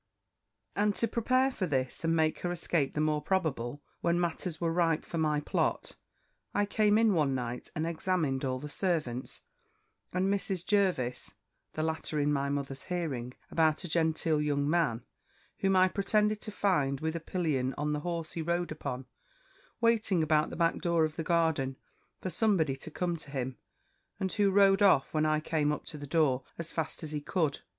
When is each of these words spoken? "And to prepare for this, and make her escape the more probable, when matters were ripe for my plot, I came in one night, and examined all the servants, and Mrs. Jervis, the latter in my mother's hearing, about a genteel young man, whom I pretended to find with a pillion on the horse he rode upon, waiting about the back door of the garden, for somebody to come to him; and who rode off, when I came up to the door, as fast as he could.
"And 0.75 0.95
to 0.95 1.07
prepare 1.07 1.51
for 1.51 1.67
this, 1.67 2.03
and 2.03 2.15
make 2.15 2.39
her 2.39 2.51
escape 2.51 2.95
the 2.95 2.99
more 2.99 3.21
probable, 3.21 3.83
when 3.99 4.19
matters 4.19 4.59
were 4.59 4.73
ripe 4.73 5.05
for 5.05 5.19
my 5.19 5.39
plot, 5.41 5.95
I 6.55 6.65
came 6.65 6.97
in 6.97 7.13
one 7.13 7.35
night, 7.35 7.69
and 7.75 7.85
examined 7.85 8.43
all 8.43 8.57
the 8.57 8.67
servants, 8.67 9.43
and 10.11 10.27
Mrs. 10.27 10.65
Jervis, 10.65 11.35
the 11.73 11.83
latter 11.83 12.19
in 12.19 12.33
my 12.33 12.49
mother's 12.49 12.85
hearing, 12.85 13.35
about 13.51 13.83
a 13.83 13.87
genteel 13.87 14.41
young 14.41 14.67
man, 14.67 15.05
whom 15.59 15.75
I 15.75 15.87
pretended 15.87 16.41
to 16.41 16.51
find 16.51 16.99
with 16.99 17.15
a 17.15 17.19
pillion 17.19 17.75
on 17.77 17.93
the 17.93 17.99
horse 17.99 18.31
he 18.31 18.41
rode 18.41 18.71
upon, 18.71 19.05
waiting 19.81 20.23
about 20.23 20.49
the 20.49 20.55
back 20.55 20.81
door 20.81 21.05
of 21.05 21.15
the 21.15 21.23
garden, 21.23 21.77
for 22.21 22.31
somebody 22.31 22.75
to 22.75 22.89
come 22.89 23.17
to 23.17 23.29
him; 23.29 23.59
and 24.19 24.31
who 24.31 24.49
rode 24.49 24.81
off, 24.81 25.13
when 25.13 25.27
I 25.27 25.39
came 25.41 25.71
up 25.71 25.85
to 25.85 25.97
the 25.99 26.07
door, 26.07 26.41
as 26.57 26.71
fast 26.71 27.03
as 27.03 27.11
he 27.11 27.21
could. 27.21 27.59